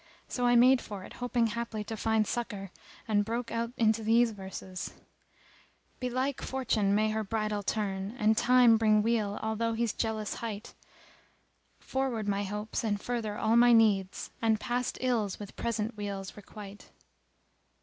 [FN#282] 0.01 0.31
So 0.33 0.45
I 0.47 0.55
made 0.55 0.81
for 0.81 1.03
it 1.03 1.13
hoping 1.13 1.45
haply 1.45 1.83
to 1.83 1.95
find 1.95 2.25
succour, 2.25 2.71
and 3.07 3.23
broke 3.23 3.51
out 3.51 3.71
into 3.77 4.01
these 4.03 4.31
verses:— 4.31 4.95
"Belike 5.99 6.39
my 6.41 6.45
Fortune 6.47 6.95
may 6.95 7.11
her 7.11 7.23
bridle 7.23 7.61
turn 7.61 8.15
* 8.17 8.17
And 8.17 8.35
Time 8.35 8.77
bring 8.77 9.03
weal 9.03 9.37
although 9.43 9.73
he's 9.73 9.93
jealous 9.93 10.33
hight; 10.41 10.73
Forward 11.77 12.27
my 12.27 12.41
hopes, 12.41 12.83
and 12.83 12.99
further 12.99 13.37
all 13.37 13.55
my 13.55 13.73
needs, 13.73 14.31
* 14.35 14.41
And 14.41 14.59
passed 14.59 14.97
ills 15.01 15.37
with 15.37 15.55
present 15.55 15.95
weals 15.95 16.35
requite." 16.35 16.89